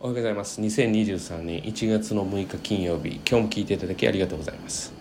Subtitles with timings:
[0.00, 0.60] おはようございます。
[0.60, 4.92] 2023年1月の6日金曜日今日も聞いていただきありがとうございます、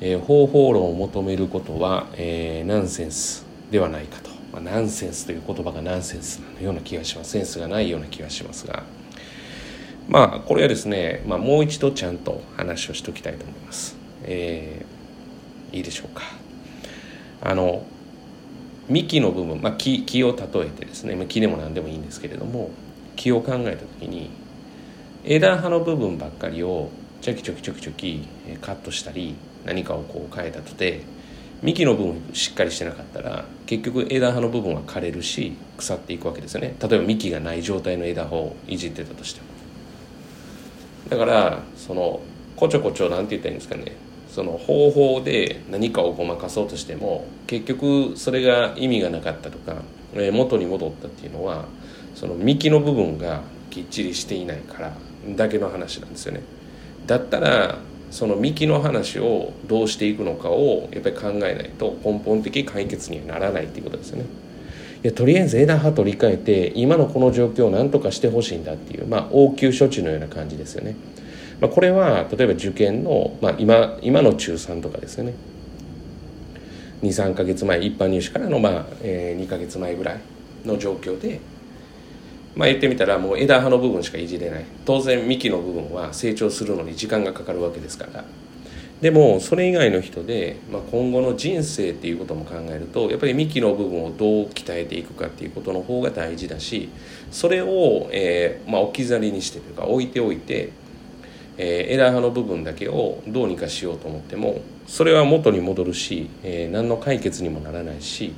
[0.00, 7.30] えー、方法論を求めることは、えー、ナンセンスではないかと、まあ、ナンセンスという言葉がナンセンスのような気がします。
[7.30, 8.82] センスがないような気がしますが。
[10.08, 16.22] まあこれはですね、まあ、もう一度ちゃんと話をしておきたいと思います、えー、いいでしょうか。
[17.40, 17.84] あの
[18.88, 21.14] 幹の部分、まあ、木木を例えてですね。
[21.14, 22.70] ま木でも何でもいいんですけれども
[23.20, 24.30] 木を考えた時に
[25.24, 26.90] 枝葉の部分ばっかりを
[27.20, 28.26] チョキチョキチョキチョキ
[28.62, 29.34] カットしたり
[29.66, 31.02] 何かをこう変えたとて
[31.62, 36.74] 幹の部分しっかりしてなかったら結局枝葉の部分は枯れるし腐っていくわけですよね。
[36.80, 39.46] 例えば幹がない状態の枝葉をいじってたとしても。
[41.10, 42.20] だからその
[42.56, 43.92] こちょこちょなんて言ったらいいんですかね。
[44.30, 49.82] その方法で何かをごまかそうとしても結局それが意味がなかったとか、
[50.14, 51.64] え元に戻ったっていうのは
[52.14, 54.92] その幹の部分がきっちりしていないから
[55.36, 56.42] だけの話なんですよね。
[57.06, 57.78] だったら
[58.10, 64.24] その幹の話をどうしていくのかをやっぱり考えないと根本的解決にはならないっていうことですよね。
[65.02, 70.96] いやとりあえず枝葉取り替えて今のこの状況を何とかしてほしいんだっていうまあ応急処置のような感じですよね。
[71.60, 75.34] まあ、これは例えば受験の、まあ今、今の中3とかですよね
[77.02, 80.20] 23か月前一般入試からの、まあえー、2か月前ぐらい
[80.64, 81.40] の状況で、
[82.54, 84.64] まあ、言ってみたらもう枝葉の部分しかいじれない。
[84.84, 88.24] 当然幹の部分は成長するのに時間がかかるわけですから。
[89.00, 96.90] でもそれ以外の人で、まあ、今後の人生っていうことも考えるとやっぱり幹の部分をどう鍛えていくかっていうことの方が大事だし
[97.30, 100.72] それを、えーまあ、置き去りにしてというか置いておいて
[101.62, 108.32] えー、枝葉の部分だけをどうにかしようと思ってもそれは元に戻るし、えー、何の解決にもならないし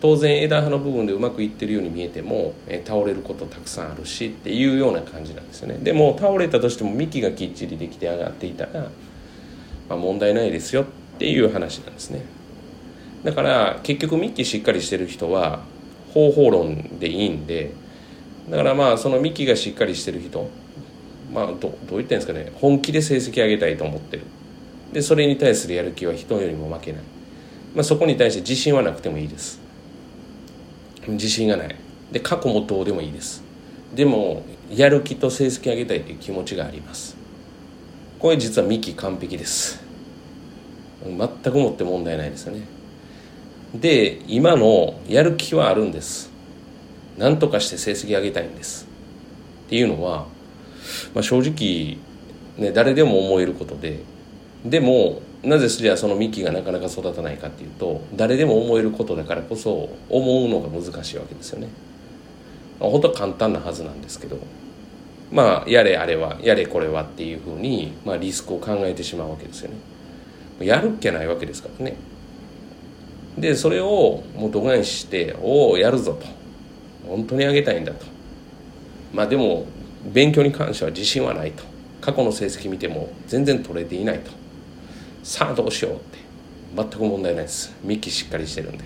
[0.00, 5.78] 当然枝葉の部分でうまくいってるように見えても、えー、倒れることたくさんあるしっていうような感じなんですよね。
[5.82, 8.88] でも倒れたとしても幹がきっちりできて上がっていたら、
[9.90, 10.86] まあ、問題ないですよっ
[11.18, 12.24] ていう話なんですね。
[13.24, 15.60] だから結局幹しっかりしてる人は
[16.14, 17.72] 方法論でいいんで
[18.50, 20.50] だからまあその幹がしっかりしてる人
[21.34, 22.52] まあどどう言ったんですかね。
[22.54, 24.22] 本気で成績上げたいと思ってる。
[24.92, 27.02] でそれに対するやる気は人よりも負けない、
[27.74, 29.60] まあ、そこに対して自信はなくてもいいです。
[31.08, 31.76] 自信がない。
[32.12, 33.42] で過去もどうでもいいです。
[33.92, 37.16] でもやる気と成績上げたいという気持ちがあります。
[38.20, 39.82] これ実はミキ完璧です。
[41.04, 42.62] 全くもって問題ないですよね。
[43.74, 46.30] で今のやる気はあるんです。
[47.18, 48.86] 何とかして成績上げたいんです。
[49.66, 50.26] っていうのは
[51.14, 51.98] まあ、正直、
[52.58, 54.00] ね、誰でも思えることで
[54.64, 61.68] でもなぜじゃあその幹がなかなか育たないかっていうと誰でも思えることだからこそ思うのが難しいわけですよね。
[62.80, 64.38] まあ、本当は簡単なはずなんですけど
[65.30, 69.76] まあやれあれはやれこれはっていうふうに、まあ、リスクを考えてしまうわけですよね。
[70.60, 71.96] やるっきゃないわけですからね。
[73.36, 76.26] でそれをもう度外視して「おおやるぞ」と
[77.08, 78.06] 「本当にあげたいんだ」と。
[79.12, 79.66] まあでも
[80.12, 81.62] 勉強に関しては自信はないと。
[82.00, 84.30] 過去の成績見ても全然取れていないと。
[85.22, 86.18] さあどうしようって。
[86.76, 87.74] 全く問題ないです。
[87.82, 88.84] 幹しっかりしてるんで。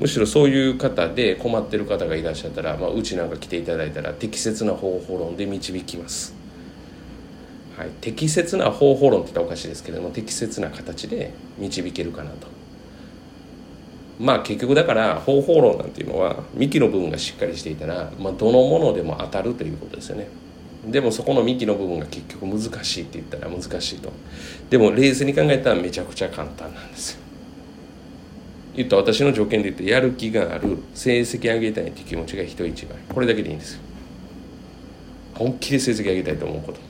[0.00, 6.34] むしろそういう方で困ってる方がいらっしゃったら、まあ、うちなんか来ていただいたら適切な方法論で導きます、
[7.76, 12.46] はい、適切な方法論って言ったらおかしいですけども適切な形で導けるかなと。
[14.20, 20.28] まあ結局だから方法論なんていうのは幹の部分がしっかりしていたら、まあ、どのものでも当たるということですよね。
[20.90, 24.10] でもそこの幹の部分が結局難しいって言ったら難しいと。
[24.70, 27.20] でも冷静に考えたらめちゃくちゃ簡単なんですよ。
[28.74, 32.96] 言った私の条件で言ってやる気がある成績上げたいっていう気持ちが人一倍。
[33.12, 33.80] これだけでいいんですよ。
[35.34, 36.80] 本気で成績上げたいと思うこと。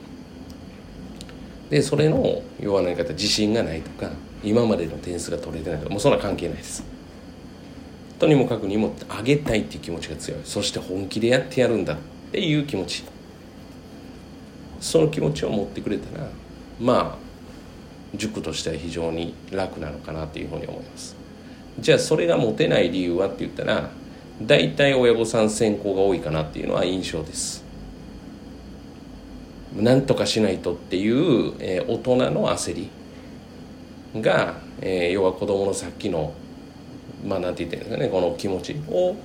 [1.69, 4.11] でそれの弱な方自信がないとか
[4.43, 6.83] 今までの点数が取れてないとかもうそんな関係ないです。
[8.17, 10.39] とにもかくにも上げたいっていう気持ちが強い。
[10.43, 11.97] そして本気でやってやるんだっ
[12.31, 13.03] ていう気持ち。
[14.79, 16.29] その気持ちを持ってくれたら
[16.79, 21.15] まあ塾としては非常に楽なのかなというふうに思います。
[21.79, 23.89] じゃあそれが持てない理由はって言ったら
[24.41, 27.63] 大体親御さん先行が多いかなっていうのは印象です。
[29.75, 32.89] なんとかしないとっていう、えー、大人の焦り
[34.21, 36.33] が、えー、要は子供のさっきの
[37.25, 39.15] まあなんて言ってるんですかねこの気持ちを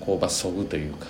[0.00, 1.06] こう罰則というか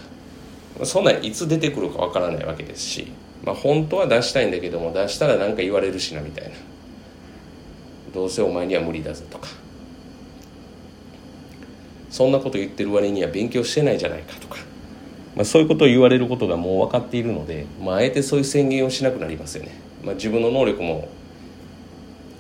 [0.87, 3.12] そんなんいつ出てくるかわからないわけですし、
[3.44, 6.50] まあ、本当は出したいんだけども出したら何か言われるしなみたいな。
[8.14, 9.49] どうせお前には無理だぞとか。
[12.11, 14.58] そんなこと言ってる割には勉強してないじゃないかとか。
[15.34, 19.73] まあ、そういうことを言われることがもう分かっているので、まあ、あえてそういう宣言をしなくなりますよね、
[20.05, 21.08] まあ、自分の能力も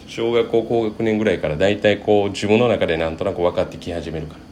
[0.06, 4.51] 小学校高学年ぐらいから大体こう自分の中でなんとなく分かってき始めるから。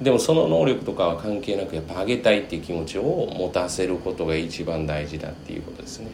[0.00, 6.08] でもその能力とかは関係なくやっぱ上げたいっていう気持ちを持たせることが一番大事だっていうことですね。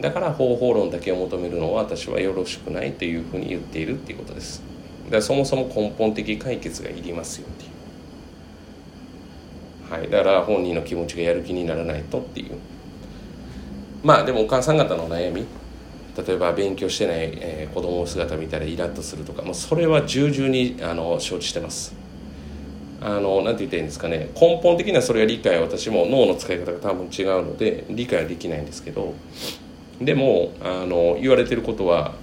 [0.00, 4.62] だから方法論だけを求めるのは私はよろしくないというふうに言っているっていうことです。
[5.04, 9.92] だからそもそも根本的解決がいりますよっていう。
[9.92, 10.10] はい。
[10.10, 12.56] だから本人の気持ちがやる気にならないとっていう。
[14.02, 15.46] まあでもお母さん方の悩み
[16.16, 22.05] 例えば勉強してない、えー、子供の姿見たらイラッとするとかもうそれは重々にあの承知してます。
[23.06, 24.30] あのなんて言ったらいいんですかね。
[24.34, 29.14] 根本的にはそれは理解私も脳の使い方が多分違うので理解はできないんですけど。
[30.00, 32.14] でもあの言われてることは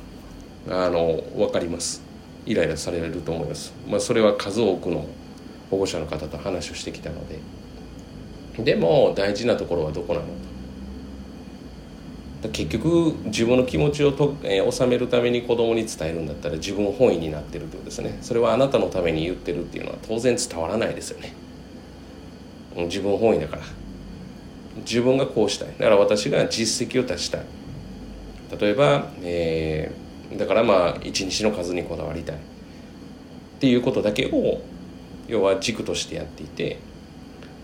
[0.70, 2.04] あの分かります。
[2.46, 5.08] イライラされると思います、まあ、それは数多くの
[5.72, 7.40] 保護者の方と話をしてきたので。
[8.64, 10.32] でも大事なところはどこなのと
[12.50, 18.18] 結局自分の気持ちをと、えー、収めるために子供に伝えるんだったら自分本位になってるってことですね。
[18.22, 21.34] それはあなたのために言ってるっていうのは当然伝わらないですよね。
[22.76, 23.62] 自分本位だから。
[24.78, 25.68] 自分がこうしたい。
[25.78, 27.42] だから私が実績を出したい。
[28.60, 32.36] 例えば、えー、だからまあ一日の数にこだわりたい。
[32.36, 32.40] っ
[33.60, 34.62] ていうことだけを
[35.28, 36.80] 要は軸としてやっていて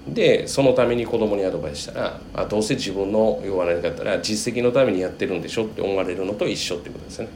[0.08, 7.28] でそのために子供にアドバイスしたらあどうせ自分の要は何かったら実績のためにやってるんでしょって思われるのと一緒ってことですね、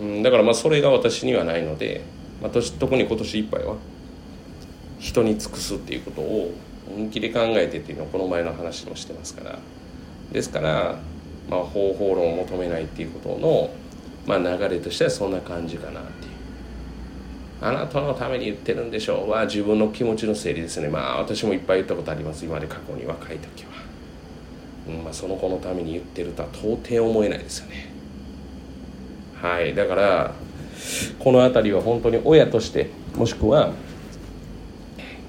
[0.00, 2.04] うん、だからまあそれが私にはないので、
[2.42, 3.76] まあ、特に今年いっぱいは
[5.00, 6.52] 人に尽くすっていうことを
[6.86, 9.58] 本気で考えてっていうのをこの前の話もしてますから
[10.32, 10.98] ですから、
[11.48, 13.70] まあ、方法論を求めないっていうことの、
[14.26, 16.33] まあ、流れとしてはそんな感じかなっていう。
[17.64, 20.88] あなたのために言ってるんでしょうは自分の気持ちの整理ですね。
[20.88, 22.44] まあ私もいっぱい言ったことあります。
[22.44, 23.70] 今まで過去に若い時は、
[24.88, 27.88] うんまあ、その子のために言ってるとは到底思えないですよね。
[29.40, 29.74] はい。
[29.74, 30.34] だから
[31.18, 33.72] この辺りは本当に親としてもしくは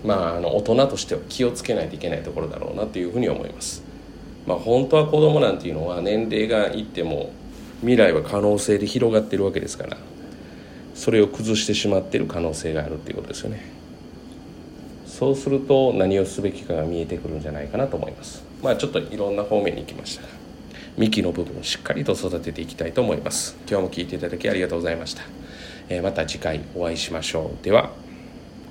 [0.06, 3.84] まあ、あの大人としては気をつけないといけないところだろうなというふうに思います。
[4.46, 7.32] まあ、本当は子供なんていうのは年齢がいっても
[7.80, 9.98] 未来は可能性で広がってるわけですから。
[10.95, 13.63] それを崩してしまっている可能性があるっていうことですよね。
[15.06, 18.44] そうすると何をすべきかが見えてくるんじゃないかなと思います。
[18.63, 20.30] まあちょっといろんな方面に行きましたが
[20.97, 23.56] 幹の部分をしっかりと育てていきたいと思います。
[23.69, 25.24] 今日も聞いていただきありがとうございました、
[25.89, 27.63] えー、また次回お会いしましょう。
[27.63, 27.91] では